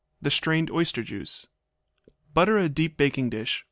[0.19, 1.45] The strained oyster juice.
[2.33, 3.59] Butter a deep baking dish.